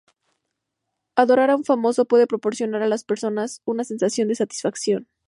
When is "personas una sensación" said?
3.03-4.27